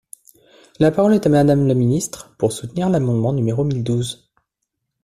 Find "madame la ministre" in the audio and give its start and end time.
1.29-2.33